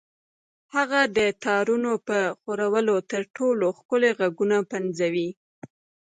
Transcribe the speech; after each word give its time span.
هغه 0.75 1.01
د 1.17 1.19
تارونو 1.43 1.91
په 2.07 2.17
ښورولو 2.39 2.95
تر 3.11 3.21
ټولو 3.37 3.65
ښکلي 3.77 4.11
غږونه 4.19 4.57
پنځوي 4.71 5.29